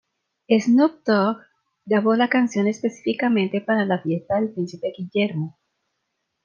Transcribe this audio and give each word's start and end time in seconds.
Snoop 0.49 1.03
Dogg 1.05 1.43
grabó 1.85 2.15
la 2.15 2.27
canción 2.27 2.65
específicamente 2.67 3.61
para 3.61 3.85
la 3.85 4.01
fiesta 4.01 4.39
del 4.41 4.51
Príncipe 4.51 4.91
Guillermo. 4.97 5.59